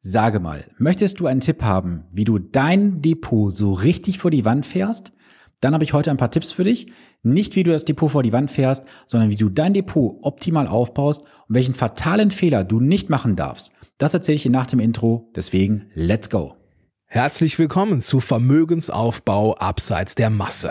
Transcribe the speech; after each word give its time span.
Sage 0.00 0.38
mal, 0.38 0.64
möchtest 0.78 1.18
du 1.18 1.26
einen 1.26 1.40
Tipp 1.40 1.62
haben, 1.62 2.04
wie 2.12 2.24
du 2.24 2.38
dein 2.38 2.96
Depot 2.96 3.52
so 3.52 3.72
richtig 3.72 4.18
vor 4.18 4.30
die 4.30 4.44
Wand 4.44 4.64
fährst? 4.64 5.12
Dann 5.60 5.74
habe 5.74 5.82
ich 5.82 5.92
heute 5.92 6.12
ein 6.12 6.16
paar 6.16 6.30
Tipps 6.30 6.52
für 6.52 6.62
dich. 6.62 6.86
Nicht 7.24 7.56
wie 7.56 7.64
du 7.64 7.72
das 7.72 7.84
Depot 7.84 8.12
vor 8.12 8.22
die 8.22 8.32
Wand 8.32 8.48
fährst, 8.48 8.84
sondern 9.08 9.30
wie 9.30 9.36
du 9.36 9.48
dein 9.48 9.74
Depot 9.74 10.16
optimal 10.22 10.68
aufbaust 10.68 11.22
und 11.22 11.54
welchen 11.54 11.74
fatalen 11.74 12.30
Fehler 12.30 12.62
du 12.62 12.78
nicht 12.78 13.10
machen 13.10 13.34
darfst. 13.34 13.72
Das 13.98 14.14
erzähle 14.14 14.36
ich 14.36 14.44
dir 14.44 14.50
nach 14.50 14.66
dem 14.66 14.78
Intro. 14.78 15.32
Deswegen, 15.34 15.86
let's 15.94 16.30
go. 16.30 16.54
Herzlich 17.06 17.58
willkommen 17.58 18.00
zu 18.00 18.20
Vermögensaufbau 18.20 19.56
abseits 19.56 20.14
der 20.14 20.30
Masse. 20.30 20.70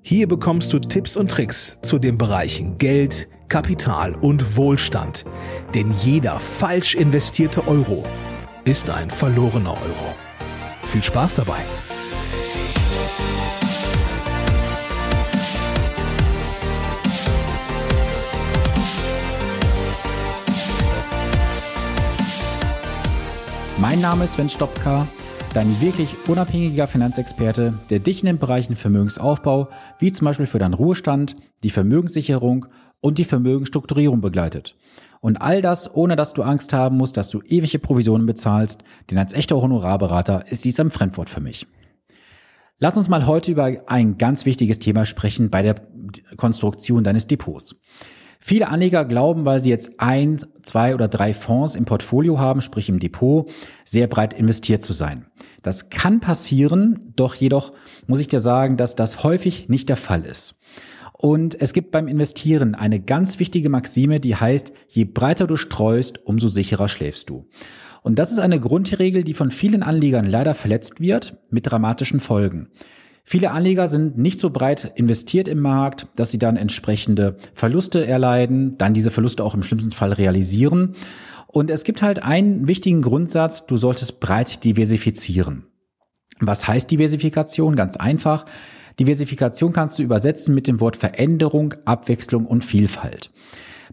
Hier 0.00 0.26
bekommst 0.26 0.72
du 0.72 0.78
Tipps 0.78 1.18
und 1.18 1.30
Tricks 1.30 1.80
zu 1.82 1.98
den 1.98 2.16
Bereichen 2.16 2.78
Geld, 2.78 3.28
Kapital 3.48 4.14
und 4.14 4.56
Wohlstand. 4.56 5.26
Denn 5.74 5.92
jeder 6.02 6.38
falsch 6.38 6.94
investierte 6.94 7.68
Euro 7.68 8.04
ist 8.64 8.88
ein 8.88 9.10
verlorener 9.10 9.72
Euro. 9.72 10.14
Viel 10.84 11.02
Spaß 11.02 11.34
dabei! 11.34 11.60
Mein 23.76 24.00
Name 24.00 24.24
ist 24.24 24.34
Sven 24.34 24.48
Stopka, 24.48 25.06
dein 25.54 25.80
wirklich 25.80 26.16
unabhängiger 26.26 26.88
Finanzexperte, 26.88 27.74
der 27.88 28.00
dich 28.00 28.20
in 28.20 28.26
den 28.26 28.38
Bereichen 28.38 28.74
Vermögensaufbau, 28.74 29.68
wie 30.00 30.10
zum 30.10 30.24
Beispiel 30.24 30.46
für 30.46 30.58
deinen 30.58 30.74
Ruhestand, 30.74 31.36
die 31.62 31.70
Vermögenssicherung 31.70 32.66
und 33.00 33.18
die 33.18 33.24
Vermögensstrukturierung 33.24 34.20
begleitet. 34.20 34.76
Und 35.20 35.36
all 35.36 35.62
das, 35.62 35.94
ohne 35.94 36.16
dass 36.16 36.34
du 36.34 36.42
Angst 36.42 36.72
haben 36.72 36.96
musst, 36.96 37.16
dass 37.16 37.30
du 37.30 37.40
ewige 37.46 37.78
Provisionen 37.78 38.26
bezahlst, 38.26 38.82
denn 39.10 39.18
als 39.18 39.32
echter 39.32 39.60
Honorarberater 39.60 40.44
ist 40.50 40.64
dies 40.64 40.80
ein 40.80 40.90
Fremdwort 40.90 41.30
für 41.30 41.40
mich. 41.40 41.68
Lass 42.80 42.96
uns 42.96 43.08
mal 43.08 43.26
heute 43.26 43.52
über 43.52 43.70
ein 43.86 44.18
ganz 44.18 44.46
wichtiges 44.46 44.80
Thema 44.80 45.04
sprechen 45.04 45.50
bei 45.50 45.62
der 45.62 45.76
Konstruktion 46.36 47.04
deines 47.04 47.28
Depots. 47.28 47.80
Viele 48.46 48.68
Anleger 48.68 49.06
glauben, 49.06 49.46
weil 49.46 49.62
sie 49.62 49.70
jetzt 49.70 49.92
ein, 50.00 50.36
zwei 50.60 50.94
oder 50.94 51.08
drei 51.08 51.32
Fonds 51.32 51.74
im 51.74 51.86
Portfolio 51.86 52.38
haben, 52.38 52.60
sprich 52.60 52.90
im 52.90 52.98
Depot, 52.98 53.50
sehr 53.86 54.06
breit 54.06 54.34
investiert 54.34 54.82
zu 54.82 54.92
sein. 54.92 55.24
Das 55.62 55.88
kann 55.88 56.20
passieren, 56.20 57.14
doch 57.16 57.34
jedoch 57.34 57.72
muss 58.06 58.20
ich 58.20 58.28
dir 58.28 58.40
sagen, 58.40 58.76
dass 58.76 58.96
das 58.96 59.24
häufig 59.24 59.70
nicht 59.70 59.88
der 59.88 59.96
Fall 59.96 60.26
ist. 60.26 60.60
Und 61.14 61.58
es 61.58 61.72
gibt 61.72 61.90
beim 61.90 62.06
Investieren 62.06 62.74
eine 62.74 63.00
ganz 63.00 63.38
wichtige 63.38 63.70
Maxime, 63.70 64.20
die 64.20 64.36
heißt, 64.36 64.72
je 64.88 65.04
breiter 65.06 65.46
du 65.46 65.56
streust, 65.56 66.20
umso 66.26 66.48
sicherer 66.48 66.88
schläfst 66.88 67.30
du. 67.30 67.48
Und 68.02 68.18
das 68.18 68.30
ist 68.30 68.40
eine 68.40 68.60
Grundregel, 68.60 69.24
die 69.24 69.32
von 69.32 69.52
vielen 69.52 69.82
Anlegern 69.82 70.26
leider 70.26 70.54
verletzt 70.54 71.00
wird, 71.00 71.38
mit 71.48 71.70
dramatischen 71.70 72.20
Folgen. 72.20 72.68
Viele 73.26 73.52
Anleger 73.52 73.88
sind 73.88 74.18
nicht 74.18 74.38
so 74.38 74.50
breit 74.50 74.92
investiert 74.96 75.48
im 75.48 75.60
Markt, 75.60 76.08
dass 76.14 76.30
sie 76.30 76.38
dann 76.38 76.58
entsprechende 76.58 77.38
Verluste 77.54 78.06
erleiden, 78.06 78.76
dann 78.76 78.92
diese 78.92 79.10
Verluste 79.10 79.42
auch 79.42 79.54
im 79.54 79.62
schlimmsten 79.62 79.92
Fall 79.92 80.12
realisieren. 80.12 80.94
Und 81.46 81.70
es 81.70 81.84
gibt 81.84 82.02
halt 82.02 82.22
einen 82.22 82.68
wichtigen 82.68 83.00
Grundsatz, 83.00 83.64
du 83.66 83.78
solltest 83.78 84.20
breit 84.20 84.62
diversifizieren. 84.62 85.64
Was 86.40 86.68
heißt 86.68 86.90
Diversifikation? 86.90 87.76
Ganz 87.76 87.96
einfach. 87.96 88.44
Diversifikation 89.00 89.72
kannst 89.72 89.98
du 89.98 90.02
übersetzen 90.02 90.54
mit 90.54 90.66
dem 90.66 90.80
Wort 90.80 90.96
Veränderung, 90.96 91.74
Abwechslung 91.86 92.44
und 92.44 92.64
Vielfalt. 92.64 93.30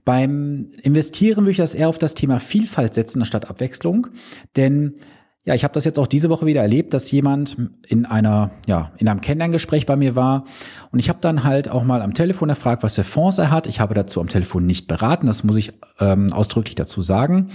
Beim 0.04 0.70
Investieren 0.84 1.44
würde 1.44 1.52
ich 1.52 1.58
das 1.58 1.76
eher 1.76 1.90
auf 1.90 2.00
das 2.00 2.16
Thema 2.16 2.40
Vielfalt 2.40 2.94
setzen 2.94 3.22
anstatt 3.22 3.50
Abwechslung, 3.50 4.08
denn 4.56 4.96
ja, 5.44 5.56
ich 5.56 5.64
habe 5.64 5.74
das 5.74 5.86
jetzt 5.86 5.98
auch 5.98 6.06
diese 6.06 6.30
Woche 6.30 6.46
wieder 6.46 6.62
erlebt, 6.62 6.94
dass 6.94 7.10
jemand 7.10 7.58
in 7.88 8.06
einer, 8.06 8.52
ja, 8.68 8.92
in 8.98 9.08
einem 9.08 9.22
Kennenlerngespräch 9.22 9.88
bei 9.88 9.96
mir 9.96 10.16
war 10.16 10.44
und 10.92 11.00
ich 11.00 11.10
habe 11.10 11.18
dann 11.20 11.44
halt 11.44 11.68
auch 11.68 11.84
mal 11.84 12.04
am 12.04 12.14
Telefon 12.14 12.50
erfragt, 12.50 12.84
was 12.84 12.94
für 12.94 13.04
Fonds 13.04 13.40
er 13.40 13.50
hat. 13.50 13.66
Ich 13.66 13.80
habe 13.80 13.96
dazu 13.96 14.22
am 14.22 14.28
Telefon 14.28 14.68
nicht 14.68 14.88
beraten, 14.88 15.26
das 15.26 15.44
muss 15.44 15.58
ich 15.58 15.74
ähm, 16.00 16.32
ausdrücklich 16.32 16.76
dazu 16.76 17.02
sagen. 17.02 17.50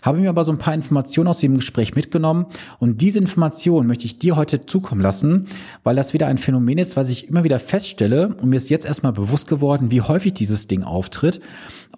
Habe 0.00 0.18
mir 0.18 0.30
aber 0.30 0.44
so 0.44 0.52
ein 0.52 0.56
paar 0.56 0.72
Informationen 0.72 1.28
aus 1.28 1.40
dem 1.40 1.56
Gespräch 1.56 1.94
mitgenommen 1.94 2.46
und 2.78 3.02
diese 3.02 3.18
Informationen 3.18 3.86
möchte 3.86 4.06
ich 4.06 4.18
dir 4.18 4.36
heute 4.36 4.64
zukommen 4.64 5.02
lassen, 5.02 5.48
weil 5.84 5.96
das 5.96 6.14
wieder 6.14 6.28
ein 6.28 6.38
Phänomen 6.38 6.78
ist, 6.78 6.96
was 6.96 7.10
ich 7.10 7.28
immer 7.28 7.44
wieder 7.44 7.58
feststelle 7.58 8.28
und 8.28 8.48
mir 8.48 8.56
ist 8.56 8.70
jetzt 8.70 8.86
erstmal 8.86 9.12
bewusst 9.12 9.46
geworden, 9.46 9.90
wie 9.90 10.00
häufig 10.00 10.32
dieses 10.32 10.68
Ding 10.68 10.84
auftritt 10.84 11.42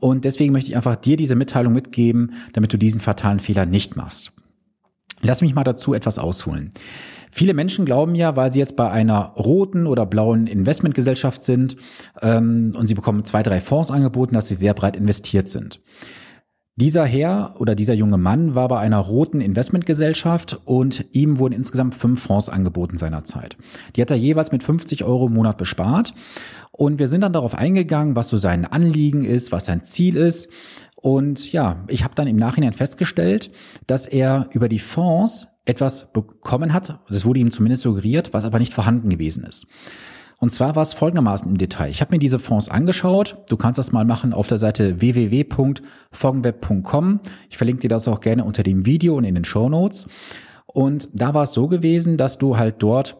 und 0.00 0.24
deswegen 0.24 0.52
möchte 0.52 0.70
ich 0.70 0.76
einfach 0.76 0.96
dir 0.96 1.16
diese 1.16 1.36
Mitteilung 1.36 1.72
mitgeben, 1.72 2.32
damit 2.54 2.72
du 2.72 2.76
diesen 2.76 3.00
fatalen 3.00 3.38
Fehler 3.38 3.66
nicht 3.66 3.94
machst. 3.94 4.32
Lass 5.22 5.42
mich 5.42 5.54
mal 5.54 5.64
dazu 5.64 5.94
etwas 5.94 6.18
ausholen. 6.18 6.70
Viele 7.30 7.54
Menschen 7.54 7.84
glauben 7.84 8.14
ja, 8.14 8.36
weil 8.36 8.52
sie 8.52 8.58
jetzt 8.58 8.76
bei 8.76 8.90
einer 8.90 9.34
roten 9.36 9.86
oder 9.86 10.06
blauen 10.06 10.46
Investmentgesellschaft 10.46 11.42
sind 11.42 11.76
ähm, 12.22 12.74
und 12.76 12.86
sie 12.86 12.94
bekommen 12.94 13.24
zwei, 13.24 13.42
drei 13.42 13.60
Fonds 13.60 13.90
angeboten, 13.90 14.34
dass 14.34 14.48
sie 14.48 14.54
sehr 14.54 14.74
breit 14.74 14.96
investiert 14.96 15.48
sind. 15.48 15.80
Dieser 16.80 17.04
Herr 17.04 17.56
oder 17.58 17.74
dieser 17.74 17.94
junge 17.94 18.18
Mann 18.18 18.54
war 18.54 18.68
bei 18.68 18.78
einer 18.78 18.98
roten 18.98 19.40
Investmentgesellschaft 19.40 20.60
und 20.64 21.06
ihm 21.10 21.40
wurden 21.40 21.54
insgesamt 21.54 21.96
fünf 21.96 22.22
Fonds 22.22 22.48
angeboten 22.48 22.96
seinerzeit. 22.96 23.56
Die 23.96 24.00
hat 24.00 24.12
er 24.12 24.16
jeweils 24.16 24.52
mit 24.52 24.62
50 24.62 25.02
Euro 25.02 25.26
im 25.26 25.32
Monat 25.34 25.58
bespart. 25.58 26.14
Und 26.70 27.00
wir 27.00 27.08
sind 27.08 27.22
dann 27.22 27.32
darauf 27.32 27.56
eingegangen, 27.56 28.14
was 28.14 28.28
so 28.28 28.36
sein 28.36 28.64
Anliegen 28.64 29.24
ist, 29.24 29.50
was 29.50 29.66
sein 29.66 29.82
Ziel 29.82 30.16
ist. 30.16 30.52
Und 31.00 31.52
ja, 31.52 31.84
ich 31.86 32.02
habe 32.02 32.16
dann 32.16 32.26
im 32.26 32.36
Nachhinein 32.36 32.72
festgestellt, 32.72 33.52
dass 33.86 34.06
er 34.06 34.48
über 34.52 34.68
die 34.68 34.80
Fonds 34.80 35.46
etwas 35.64 36.12
bekommen 36.12 36.72
hat, 36.72 36.98
das 37.08 37.24
wurde 37.24 37.40
ihm 37.40 37.52
zumindest 37.52 37.82
suggeriert, 37.82 38.32
was 38.32 38.44
aber 38.44 38.58
nicht 38.58 38.74
vorhanden 38.74 39.08
gewesen 39.08 39.44
ist. 39.44 39.68
Und 40.40 40.50
zwar 40.50 40.74
war 40.76 40.82
es 40.82 40.94
folgendermaßen 40.94 41.48
im 41.48 41.58
Detail. 41.58 41.90
Ich 41.90 42.00
habe 42.00 42.14
mir 42.14 42.18
diese 42.18 42.38
Fonds 42.38 42.68
angeschaut. 42.68 43.38
Du 43.48 43.56
kannst 43.56 43.78
das 43.78 43.90
mal 43.92 44.04
machen 44.04 44.32
auf 44.32 44.46
der 44.46 44.58
Seite 44.58 45.00
www.fondsweb.com. 45.00 47.20
Ich 47.50 47.56
verlinke 47.56 47.80
dir 47.82 47.88
das 47.88 48.06
auch 48.08 48.20
gerne 48.20 48.44
unter 48.44 48.62
dem 48.62 48.86
Video 48.86 49.16
und 49.16 49.24
in 49.24 49.34
den 49.34 49.44
Show 49.44 49.68
Notes. 49.68 50.06
Und 50.66 51.08
da 51.12 51.34
war 51.34 51.42
es 51.42 51.52
so 51.52 51.66
gewesen, 51.66 52.16
dass 52.16 52.38
du 52.38 52.56
halt 52.56 52.76
dort 52.78 53.16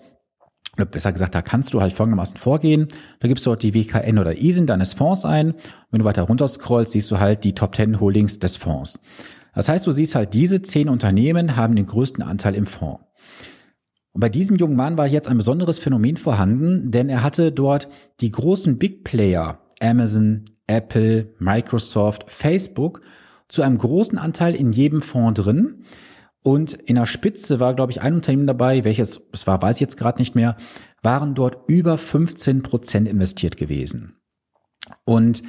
oder 0.79 0.87
besser 0.87 1.13
gesagt, 1.13 1.35
da 1.35 1.43
kannst 1.43 1.75
du 1.75 1.81
halt 1.81 1.93
folgendermaßen 1.93 2.37
vorgehen. 2.37 2.89
Da 3.21 3.29
gibst 3.29 3.45
du 3.45 3.51
dort 3.51 3.63
die 3.63 3.75
WKN 3.75 4.19
oder 4.19 4.39
ISIN 4.39 4.67
deines 4.67 4.95
Fonds 4.95 5.25
ein. 5.25 5.55
Wenn 5.91 6.01
du 6.01 6.05
weiter 6.05 6.23
runter 6.23 6.49
scrollst, 6.49 6.93
siehst 6.93 7.11
du 7.11 7.19
halt 7.19 7.45
die 7.45 7.55
Top 7.55 7.75
10 7.75 8.01
Holdings 8.01 8.39
des 8.39 8.57
Fonds. 8.57 9.01
Das 9.55 9.69
heißt, 9.69 9.87
du 9.87 9.93
siehst 9.93 10.15
halt, 10.15 10.35
diese 10.35 10.63
zehn 10.63 10.89
Unternehmen 10.89 11.57
haben 11.57 11.75
den 11.75 11.87
größten 11.87 12.23
Anteil 12.23 12.55
im 12.55 12.67
Fonds. 12.67 13.03
Und 14.13 14.21
bei 14.21 14.29
diesem 14.29 14.57
jungen 14.57 14.77
Mann 14.77 14.97
war 14.97 15.07
jetzt 15.07 15.29
ein 15.29 15.37
besonderes 15.37 15.79
Phänomen 15.79 16.17
vorhanden, 16.17 16.91
denn 16.91 17.09
er 17.09 17.23
hatte 17.23 17.53
dort 17.53 17.89
die 18.21 18.31
großen 18.31 18.79
Big 18.79 19.05
Player, 19.05 19.61
Amazon, 19.81 20.45
Apple, 20.67 21.35
Microsoft, 21.39 22.25
Facebook, 22.29 23.01
zu 23.49 23.63
einem 23.63 23.79
großen 23.79 24.19
Anteil 24.19 24.55
in 24.55 24.73
jedem 24.73 25.03
Fonds 25.03 25.41
drin. 25.41 25.85
Und 26.43 26.75
in 26.75 26.95
der 26.95 27.07
Spitze 27.07 27.61
war, 27.61 27.75
glaube 27.75 27.93
ich, 27.93 28.01
ein 28.01 28.15
Unternehmen 28.15 28.47
dabei, 28.47 28.85
welches, 28.85 29.21
es 29.33 29.47
war, 29.47 29.61
weiß 29.61 29.77
ich 29.77 29.81
jetzt 29.81 29.97
gerade 29.97 30.21
nicht 30.21 30.35
mehr, 30.35 30.57
waren 31.03 31.35
dort 31.35 31.69
über 31.69 31.99
15 31.99 32.63
Prozent 32.63 33.09
investiert 33.09 33.57
gewesen. 33.57 34.17
Und 35.05 35.43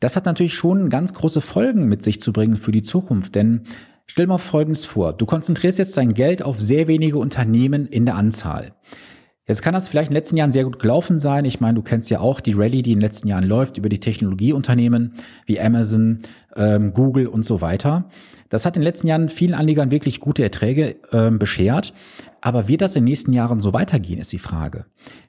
das 0.00 0.16
hat 0.16 0.26
natürlich 0.26 0.54
schon 0.54 0.90
ganz 0.90 1.14
große 1.14 1.40
Folgen 1.40 1.88
mit 1.88 2.04
sich 2.04 2.20
zu 2.20 2.32
bringen 2.32 2.56
für 2.56 2.72
die 2.72 2.82
Zukunft, 2.82 3.34
denn 3.34 3.62
stell 4.06 4.26
mal 4.26 4.38
Folgendes 4.38 4.84
vor. 4.84 5.12
Du 5.14 5.24
konzentrierst 5.26 5.78
jetzt 5.78 5.96
dein 5.96 6.10
Geld 6.10 6.42
auf 6.42 6.60
sehr 6.60 6.88
wenige 6.88 7.18
Unternehmen 7.18 7.86
in 7.86 8.04
der 8.04 8.16
Anzahl. 8.16 8.74
Jetzt 9.46 9.60
kann 9.60 9.74
das 9.74 9.88
vielleicht 9.88 10.08
in 10.08 10.14
den 10.14 10.20
letzten 10.20 10.36
Jahren 10.38 10.52
sehr 10.52 10.64
gut 10.64 10.78
gelaufen 10.78 11.20
sein. 11.20 11.44
Ich 11.44 11.60
meine, 11.60 11.74
du 11.74 11.82
kennst 11.82 12.10
ja 12.10 12.20
auch 12.20 12.40
die 12.40 12.54
Rallye, 12.54 12.82
die 12.82 12.92
in 12.92 12.98
den 12.98 13.02
letzten 13.02 13.28
Jahren 13.28 13.44
läuft 13.44 13.76
über 13.76 13.90
die 13.90 14.00
Technologieunternehmen 14.00 15.12
wie 15.44 15.60
Amazon, 15.60 16.20
ähm, 16.56 16.94
Google 16.94 17.26
und 17.26 17.44
so 17.44 17.60
weiter. 17.60 18.08
Das 18.48 18.64
hat 18.64 18.76
in 18.76 18.80
den 18.80 18.86
letzten 18.86 19.08
Jahren 19.08 19.28
vielen 19.28 19.52
Anlegern 19.52 19.90
wirklich 19.90 20.20
gute 20.20 20.42
Erträge 20.42 20.96
ähm, 21.12 21.38
beschert. 21.38 21.92
Aber 22.40 22.68
wird 22.68 22.80
das 22.80 22.96
in 22.96 23.02
den 23.02 23.10
nächsten 23.10 23.34
Jahren 23.34 23.60
so 23.60 23.74
weitergehen, 23.74 24.18
ist 24.18 24.32
die 24.32 24.38
Frage. 24.38 24.86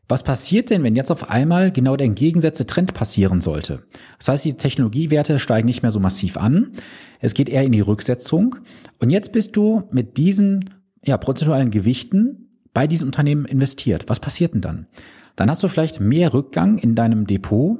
Was 0.07 0.23
passiert 0.23 0.69
denn, 0.69 0.83
wenn 0.83 0.95
jetzt 0.95 1.11
auf 1.11 1.29
einmal 1.29 1.71
genau 1.71 1.97
der 1.97 2.07
entgegengesetzte 2.07 2.67
Trend 2.67 2.93
passieren 2.93 3.41
sollte? 3.41 3.83
Das 4.19 4.29
heißt, 4.29 4.45
die 4.45 4.53
Technologiewerte 4.53 5.39
steigen 5.39 5.65
nicht 5.65 5.81
mehr 5.81 5.91
so 5.91 5.99
massiv 5.99 6.37
an. 6.37 6.71
Es 7.19 7.33
geht 7.33 7.49
eher 7.49 7.63
in 7.63 7.71
die 7.71 7.81
Rücksetzung. 7.81 8.57
Und 8.99 9.09
jetzt 9.09 9.31
bist 9.31 9.57
du 9.57 9.83
mit 9.91 10.17
diesen 10.17 10.69
ja, 11.03 11.17
prozentualen 11.17 11.71
Gewichten 11.71 12.44
bei 12.75 12.85
diesem 12.85 13.07
Unternehmen 13.07 13.45
investiert. 13.45 14.03
Was 14.07 14.19
passiert 14.19 14.53
denn 14.53 14.61
dann? 14.61 14.85
Dann 15.35 15.49
hast 15.49 15.63
du 15.63 15.67
vielleicht 15.67 15.99
mehr 15.99 16.33
Rückgang 16.35 16.77
in 16.77 16.93
deinem 16.93 17.25
Depot, 17.25 17.79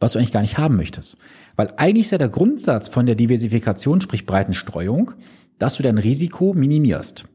was 0.00 0.12
du 0.12 0.18
eigentlich 0.18 0.32
gar 0.32 0.40
nicht 0.40 0.56
haben 0.56 0.76
möchtest. 0.76 1.18
Weil 1.56 1.72
eigentlich 1.76 2.06
ist 2.06 2.12
ja 2.12 2.18
der 2.18 2.28
Grundsatz 2.28 2.88
von 2.88 3.06
der 3.06 3.16
Diversifikation, 3.16 4.00
sprich 4.00 4.24
Breitenstreuung, 4.24 5.12
dass 5.58 5.76
du 5.76 5.82
dein 5.82 5.98
Risiko 5.98 6.54
minimierst. 6.54 7.26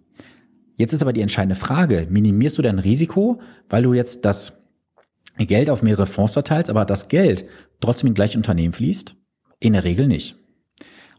Jetzt 0.78 0.94
ist 0.94 1.02
aber 1.02 1.14
die 1.14 1.22
entscheidende 1.22 1.56
Frage, 1.56 2.08
minimierst 2.10 2.58
du 2.58 2.62
dein 2.62 2.80
Risiko, 2.80 3.42
weil 3.70 3.84
du 3.84 3.94
jetzt 3.94 4.24
das 4.24 4.62
Geld 5.38 5.70
auf 5.70 5.84
mehrere 5.84 6.08
Fonds 6.08 6.34
verteilst, 6.34 6.70
aber 6.70 6.86
das 6.86 7.10
Geld 7.10 7.46
trotzdem 7.82 8.08
in 8.08 8.14
gleiche 8.14 8.38
Unternehmen 8.38 8.74
fließt? 8.74 9.16
In 9.60 9.74
der 9.74 9.84
Regel 9.84 10.08
nicht. 10.08 10.38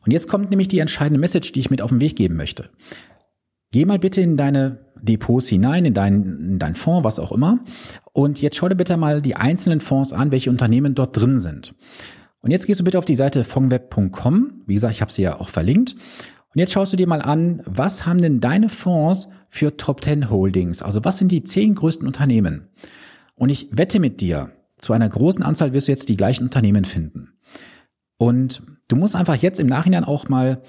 Und 0.04 0.12
jetzt 0.12 0.28
kommt 0.28 0.50
nämlich 0.50 0.68
die 0.68 0.78
entscheidende 0.78 1.20
Message, 1.20 1.52
die 1.52 1.60
ich 1.60 1.70
mit 1.70 1.82
auf 1.82 1.90
den 1.90 2.00
Weg 2.00 2.16
geben 2.16 2.36
möchte. 2.36 2.70
Geh 3.72 3.84
mal 3.84 3.98
bitte 3.98 4.20
in 4.20 4.36
deine 4.36 4.78
Depots 5.00 5.48
hinein, 5.48 5.84
in 5.84 5.94
deinen, 5.94 6.52
in 6.52 6.58
deinen 6.58 6.74
Fonds, 6.76 7.04
was 7.04 7.18
auch 7.18 7.32
immer. 7.32 7.58
Und 8.12 8.40
jetzt 8.40 8.56
schau 8.56 8.68
dir 8.68 8.76
bitte 8.76 8.96
mal 8.96 9.20
die 9.20 9.34
einzelnen 9.34 9.80
Fonds 9.80 10.12
an, 10.12 10.30
welche 10.30 10.50
Unternehmen 10.50 10.94
dort 10.94 11.16
drin 11.16 11.38
sind. 11.38 11.74
Und 12.40 12.50
jetzt 12.50 12.66
gehst 12.66 12.80
du 12.80 12.84
bitte 12.84 12.98
auf 12.98 13.04
die 13.04 13.14
Seite 13.14 13.44
fondweb.com. 13.44 14.62
Wie 14.66 14.74
gesagt, 14.74 14.94
ich 14.94 15.00
habe 15.00 15.12
sie 15.12 15.22
ja 15.22 15.40
auch 15.40 15.48
verlinkt. 15.48 15.94
Und 16.54 16.58
jetzt 16.58 16.72
schaust 16.72 16.92
du 16.92 16.96
dir 16.96 17.06
mal 17.06 17.22
an, 17.22 17.62
was 17.64 18.04
haben 18.04 18.20
denn 18.20 18.40
deine 18.40 18.68
Fonds 18.68 19.28
für 19.48 19.76
Top 19.76 20.04
10 20.04 20.28
Holdings? 20.28 20.82
Also 20.82 21.04
was 21.04 21.18
sind 21.18 21.32
die 21.32 21.44
zehn 21.44 21.74
größten 21.74 22.06
Unternehmen? 22.06 22.68
Und 23.34 23.48
ich 23.48 23.68
wette 23.72 24.00
mit 24.00 24.20
dir, 24.20 24.50
zu 24.76 24.92
einer 24.92 25.08
großen 25.08 25.42
Anzahl 25.42 25.72
wirst 25.72 25.88
du 25.88 25.92
jetzt 25.92 26.08
die 26.08 26.16
gleichen 26.16 26.44
Unternehmen 26.44 26.84
finden. 26.84 27.32
Und 28.18 28.62
du 28.88 28.96
musst 28.96 29.16
einfach 29.16 29.36
jetzt 29.36 29.60
im 29.60 29.66
Nachhinein 29.66 30.04
auch 30.04 30.28
mal 30.28 30.62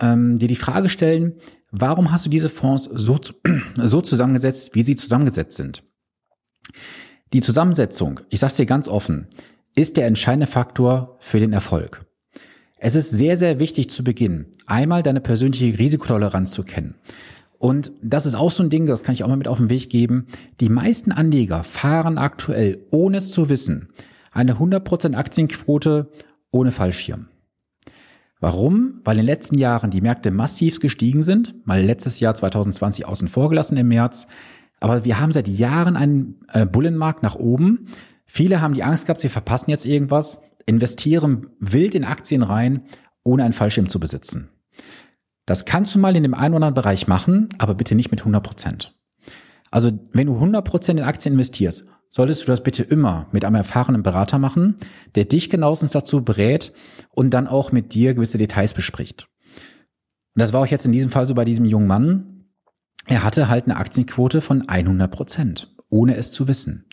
ähm, 0.00 0.38
dir 0.38 0.48
die 0.48 0.56
Frage 0.56 0.88
stellen, 0.88 1.34
warum 1.70 2.10
hast 2.10 2.26
du 2.26 2.30
diese 2.30 2.48
Fonds 2.48 2.88
so, 2.92 3.18
so 3.76 4.00
zusammengesetzt, 4.00 4.74
wie 4.74 4.82
sie 4.82 4.96
zusammengesetzt 4.96 5.56
sind? 5.56 5.84
Die 7.32 7.40
Zusammensetzung, 7.40 8.20
ich 8.30 8.40
sage 8.40 8.54
dir 8.54 8.66
ganz 8.66 8.88
offen, 8.88 9.26
ist 9.74 9.96
der 9.96 10.06
entscheidende 10.06 10.46
Faktor 10.46 11.16
für 11.20 11.40
den 11.40 11.52
Erfolg. 11.52 12.06
Es 12.78 12.94
ist 12.94 13.10
sehr, 13.10 13.36
sehr 13.36 13.60
wichtig 13.60 13.90
zu 13.90 14.04
Beginn, 14.04 14.46
einmal 14.66 15.02
deine 15.02 15.20
persönliche 15.20 15.78
Risikotoleranz 15.78 16.52
zu 16.52 16.62
kennen. 16.62 16.94
Und 17.58 17.90
das 18.02 18.24
ist 18.24 18.36
auch 18.36 18.52
so 18.52 18.62
ein 18.62 18.70
Ding, 18.70 18.86
das 18.86 19.02
kann 19.02 19.14
ich 19.14 19.24
auch 19.24 19.28
mal 19.28 19.36
mit 19.36 19.48
auf 19.48 19.58
den 19.58 19.68
Weg 19.68 19.90
geben. 19.90 20.26
Die 20.60 20.68
meisten 20.68 21.10
Anleger 21.10 21.64
fahren 21.64 22.16
aktuell, 22.16 22.86
ohne 22.92 23.18
es 23.18 23.32
zu 23.32 23.48
wissen, 23.48 23.88
eine 24.30 24.54
100% 24.54 25.14
Aktienquote 25.14 26.12
ohne 26.52 26.70
Fallschirm. 26.70 27.26
Warum? 28.40 29.00
Weil 29.04 29.16
in 29.16 29.26
den 29.26 29.26
letzten 29.26 29.58
Jahren 29.58 29.90
die 29.90 30.00
Märkte 30.00 30.30
massiv 30.30 30.80
gestiegen 30.80 31.22
sind, 31.22 31.54
mal 31.66 31.82
letztes 31.82 32.20
Jahr 32.20 32.34
2020 32.34 33.06
außen 33.06 33.28
vor 33.28 33.48
gelassen 33.48 33.76
im 33.76 33.88
März. 33.88 34.28
Aber 34.80 35.04
wir 35.04 35.18
haben 35.18 35.32
seit 35.32 35.48
Jahren 35.48 35.96
einen 35.96 36.40
äh, 36.52 36.64
Bullenmarkt 36.64 37.22
nach 37.22 37.34
oben. 37.34 37.88
Viele 38.26 38.60
haben 38.60 38.74
die 38.74 38.84
Angst 38.84 39.06
gehabt, 39.06 39.20
sie 39.20 39.28
verpassen 39.28 39.70
jetzt 39.70 39.86
irgendwas, 39.86 40.42
investieren 40.66 41.48
wild 41.58 41.94
in 41.94 42.04
Aktien 42.04 42.42
rein, 42.42 42.82
ohne 43.24 43.42
einen 43.42 43.54
Fallschirm 43.54 43.88
zu 43.88 43.98
besitzen. 43.98 44.50
Das 45.46 45.64
kannst 45.64 45.94
du 45.94 45.98
mal 45.98 46.14
in 46.14 46.22
dem 46.22 46.34
einen 46.34 46.54
oder 46.54 46.66
anderen 46.66 46.74
Bereich 46.74 47.08
machen, 47.08 47.48
aber 47.58 47.74
bitte 47.74 47.94
nicht 47.94 48.10
mit 48.10 48.20
100 48.20 48.42
Prozent. 48.42 48.94
Also 49.70 49.90
wenn 50.12 50.26
du 50.26 50.34
100 50.34 50.64
Prozent 50.64 51.00
in 51.00 51.06
Aktien 51.06 51.32
investierst, 51.32 51.86
solltest 52.10 52.42
du 52.42 52.46
das 52.46 52.62
bitte 52.62 52.82
immer 52.82 53.26
mit 53.32 53.44
einem 53.44 53.56
erfahrenen 53.56 54.02
Berater 54.02 54.38
machen, 54.38 54.76
der 55.14 55.24
dich 55.24 55.50
genauestens 55.50 55.92
dazu 55.92 56.24
berät 56.24 56.72
und 57.10 57.30
dann 57.30 57.46
auch 57.46 57.72
mit 57.72 57.94
dir 57.94 58.14
gewisse 58.14 58.38
Details 58.38 58.74
bespricht. 58.74 59.28
Und 60.34 60.40
das 60.40 60.52
war 60.52 60.62
auch 60.62 60.66
jetzt 60.66 60.86
in 60.86 60.92
diesem 60.92 61.10
Fall 61.10 61.26
so 61.26 61.34
bei 61.34 61.44
diesem 61.44 61.64
jungen 61.64 61.86
Mann. 61.86 62.44
Er 63.06 63.24
hatte 63.24 63.48
halt 63.48 63.64
eine 63.64 63.76
Aktienquote 63.76 64.40
von 64.40 64.68
100 64.68 65.10
Prozent, 65.10 65.74
ohne 65.88 66.16
es 66.16 66.32
zu 66.32 66.48
wissen. 66.48 66.86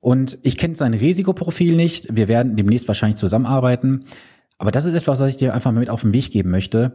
Und 0.00 0.38
ich 0.42 0.56
kenne 0.58 0.76
sein 0.76 0.94
Risikoprofil 0.94 1.74
nicht. 1.74 2.14
Wir 2.14 2.28
werden 2.28 2.56
demnächst 2.56 2.88
wahrscheinlich 2.88 3.16
zusammenarbeiten. 3.16 4.04
Aber 4.58 4.70
das 4.70 4.84
ist 4.84 4.94
etwas, 4.94 5.20
was 5.20 5.32
ich 5.32 5.38
dir 5.38 5.54
einfach 5.54 5.72
mal 5.72 5.80
mit 5.80 5.90
auf 5.90 6.02
den 6.02 6.12
Weg 6.12 6.30
geben 6.30 6.50
möchte. 6.50 6.94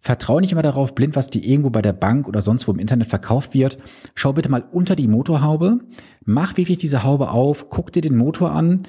Vertrau 0.00 0.40
nicht 0.40 0.52
immer 0.52 0.62
darauf 0.62 0.94
blind, 0.94 1.14
was 1.14 1.28
dir 1.28 1.44
irgendwo 1.44 1.70
bei 1.70 1.82
der 1.82 1.92
Bank 1.92 2.26
oder 2.26 2.40
sonst 2.40 2.66
wo 2.66 2.72
im 2.72 2.78
Internet 2.78 3.08
verkauft 3.08 3.52
wird. 3.52 3.78
Schau 4.14 4.32
bitte 4.32 4.48
mal 4.48 4.64
unter 4.72 4.96
die 4.96 5.08
Motorhaube, 5.08 5.80
mach 6.24 6.56
wirklich 6.56 6.78
diese 6.78 7.04
Haube 7.04 7.30
auf, 7.30 7.68
guck 7.68 7.92
dir 7.92 8.00
den 8.00 8.16
Motor 8.16 8.52
an 8.52 8.82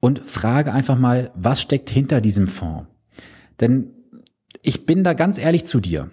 und 0.00 0.20
frage 0.26 0.72
einfach 0.72 0.98
mal, 0.98 1.30
was 1.34 1.62
steckt 1.62 1.88
hinter 1.88 2.20
diesem 2.20 2.46
Fonds. 2.46 2.86
Denn 3.60 3.90
ich 4.62 4.84
bin 4.84 5.02
da 5.04 5.14
ganz 5.14 5.38
ehrlich 5.38 5.64
zu 5.64 5.80
dir. 5.80 6.10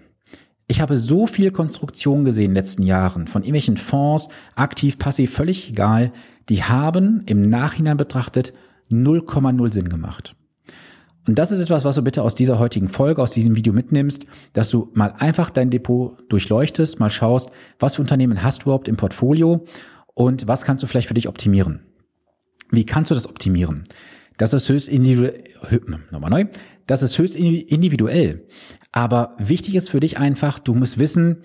Ich 0.70 0.82
habe 0.82 0.98
so 0.98 1.28
viel 1.28 1.52
Konstruktion 1.52 2.26
gesehen 2.26 2.46
in 2.46 2.52
den 2.52 2.56
letzten 2.56 2.84
Jahren 2.84 3.28
von 3.28 3.44
irgendwelchen 3.44 3.78
Fonds, 3.78 4.28
aktiv, 4.56 4.98
passiv, 4.98 5.34
völlig 5.34 5.70
egal. 5.70 6.12
Die 6.50 6.64
haben 6.64 7.24
im 7.26 7.50
Nachhinein 7.50 7.98
betrachtet 7.98 8.54
0,0 8.90 9.74
Sinn 9.74 9.90
gemacht. 9.90 10.36
Und 11.28 11.38
das 11.38 11.52
ist 11.52 11.60
etwas, 11.60 11.84
was 11.84 11.96
du 11.96 12.02
bitte 12.02 12.24
aus 12.24 12.36
dieser 12.36 12.58
heutigen 12.58 12.88
Folge, 12.88 13.22
aus 13.22 13.34
diesem 13.34 13.56
Video 13.56 13.74
mitnimmst, 13.74 14.26
dass 14.54 14.70
du 14.70 14.90
mal 14.94 15.14
einfach 15.18 15.50
dein 15.50 15.70
Depot 15.70 16.18
durchleuchtest, 16.30 17.00
mal 17.00 17.12
schaust, 17.12 17.52
was 17.80 17.96
für 17.96 18.02
Unternehmen 18.02 18.44
hast 18.44 18.60
du 18.60 18.64
überhaupt 18.64 18.88
im 18.88 18.96
Portfolio 18.96 19.66
und 20.14 20.48
was 20.48 20.64
kannst 20.64 20.84
du 20.84 20.88
vielleicht 20.88 21.10
für 21.10 21.14
dich 21.14 21.28
optimieren. 21.28 21.82
Wie 22.72 22.86
kannst 22.86 23.12
du 23.12 23.16
das 23.16 23.28
optimieren? 23.28 23.84
Das 24.38 24.54
ist 24.54 24.70
höchst 24.70 24.88
individuell, 24.88 25.44
nochmal 26.12 26.30
neu, 26.30 26.46
das 26.86 27.04
ist 27.04 27.18
höchst 27.18 27.36
individuell. 27.36 28.48
Aber 28.92 29.36
wichtig 29.38 29.76
ist 29.76 29.90
für 29.90 30.00
dich 30.00 30.18
einfach, 30.18 30.60
du 30.60 30.76
musst 30.76 30.98
wissen, 30.98 31.44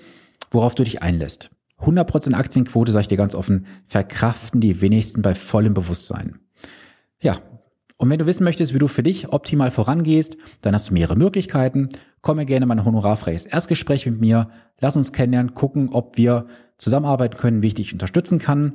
worauf 0.50 0.74
du 0.74 0.84
dich 0.84 1.02
einlässt. 1.02 1.50
100% 1.80 2.34
Aktienquote, 2.34 2.92
sage 2.92 3.02
ich 3.02 3.08
dir 3.08 3.16
ganz 3.16 3.34
offen, 3.34 3.66
verkraften 3.86 4.60
die 4.60 4.80
wenigsten 4.80 5.22
bei 5.22 5.34
vollem 5.34 5.74
Bewusstsein. 5.74 6.38
Ja, 7.20 7.40
und 8.02 8.10
wenn 8.10 8.18
du 8.18 8.26
wissen 8.26 8.42
möchtest, 8.42 8.74
wie 8.74 8.80
du 8.80 8.88
für 8.88 9.04
dich 9.04 9.32
optimal 9.32 9.70
vorangehst, 9.70 10.36
dann 10.60 10.74
hast 10.74 10.90
du 10.90 10.92
mehrere 10.92 11.14
Möglichkeiten. 11.14 11.90
Komme 12.20 12.46
gerne 12.46 12.66
mal 12.66 12.76
ein 12.76 12.84
honorarfreies 12.84 13.46
Erstgespräch 13.46 14.06
mit 14.06 14.20
mir. 14.20 14.48
Lass 14.80 14.96
uns 14.96 15.12
kennenlernen, 15.12 15.54
gucken, 15.54 15.88
ob 15.88 16.16
wir 16.16 16.46
zusammenarbeiten 16.78 17.36
können, 17.36 17.62
wie 17.62 17.68
ich 17.68 17.74
dich 17.74 17.92
unterstützen 17.92 18.40
kann. 18.40 18.72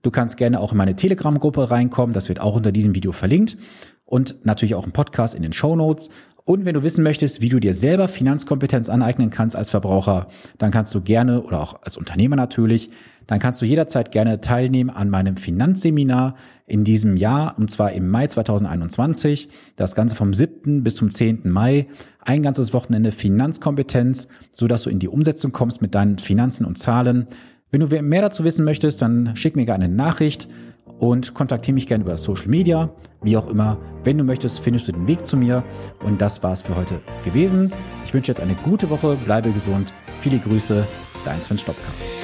Du 0.00 0.10
kannst 0.10 0.38
gerne 0.38 0.60
auch 0.60 0.72
in 0.72 0.78
meine 0.78 0.96
Telegram-Gruppe 0.96 1.70
reinkommen. 1.70 2.14
Das 2.14 2.30
wird 2.30 2.40
auch 2.40 2.56
unter 2.56 2.72
diesem 2.72 2.94
Video 2.94 3.12
verlinkt. 3.12 3.58
Und 4.06 4.46
natürlich 4.46 4.74
auch 4.74 4.86
im 4.86 4.92
Podcast 4.92 5.34
in 5.34 5.42
den 5.42 5.52
Show 5.52 5.76
Notes. 5.76 6.08
Und 6.50 6.64
wenn 6.64 6.74
du 6.74 6.82
wissen 6.82 7.04
möchtest, 7.04 7.42
wie 7.42 7.48
du 7.48 7.60
dir 7.60 7.72
selber 7.72 8.08
Finanzkompetenz 8.08 8.88
aneignen 8.88 9.30
kannst 9.30 9.54
als 9.54 9.70
Verbraucher, 9.70 10.26
dann 10.58 10.72
kannst 10.72 10.92
du 10.92 11.00
gerne 11.00 11.42
oder 11.42 11.60
auch 11.60 11.80
als 11.82 11.96
Unternehmer 11.96 12.34
natürlich, 12.34 12.90
dann 13.28 13.38
kannst 13.38 13.62
du 13.62 13.66
jederzeit 13.66 14.10
gerne 14.10 14.40
teilnehmen 14.40 14.90
an 14.90 15.10
meinem 15.10 15.36
Finanzseminar 15.36 16.34
in 16.66 16.82
diesem 16.82 17.16
Jahr, 17.16 17.56
und 17.56 17.70
zwar 17.70 17.92
im 17.92 18.08
Mai 18.08 18.26
2021. 18.26 19.48
Das 19.76 19.94
Ganze 19.94 20.16
vom 20.16 20.34
7. 20.34 20.82
bis 20.82 20.96
zum 20.96 21.12
10. 21.12 21.42
Mai. 21.44 21.86
Ein 22.18 22.42
ganzes 22.42 22.72
Wochenende 22.72 23.12
Finanzkompetenz, 23.12 24.26
so 24.50 24.66
dass 24.66 24.82
du 24.82 24.90
in 24.90 24.98
die 24.98 25.06
Umsetzung 25.06 25.52
kommst 25.52 25.80
mit 25.80 25.94
deinen 25.94 26.18
Finanzen 26.18 26.64
und 26.64 26.78
Zahlen. 26.78 27.26
Wenn 27.70 27.78
du 27.78 28.02
mehr 28.02 28.22
dazu 28.22 28.42
wissen 28.42 28.64
möchtest, 28.64 29.00
dann 29.02 29.36
schick 29.36 29.54
mir 29.54 29.66
gerne 29.66 29.84
eine 29.84 29.94
Nachricht 29.94 30.48
und 31.00 31.34
kontaktiere 31.34 31.74
mich 31.74 31.86
gerne 31.86 32.04
über 32.04 32.16
Social 32.16 32.48
Media. 32.48 32.90
Wie 33.22 33.36
auch 33.36 33.48
immer, 33.48 33.78
wenn 34.04 34.18
du 34.18 34.24
möchtest, 34.24 34.60
findest 34.60 34.86
du 34.88 34.92
den 34.92 35.06
Weg 35.08 35.26
zu 35.26 35.36
mir. 35.36 35.64
Und 36.04 36.20
das 36.20 36.42
war's 36.42 36.62
für 36.62 36.76
heute 36.76 37.00
gewesen. 37.24 37.72
Ich 38.06 38.14
wünsche 38.14 38.30
jetzt 38.30 38.40
eine 38.40 38.54
gute 38.54 38.88
Woche, 38.90 39.16
bleibe 39.24 39.50
gesund. 39.50 39.92
Viele 40.20 40.38
Grüße, 40.38 40.86
dein 41.24 41.42
Sven 41.42 41.58
Stopka. 41.58 42.19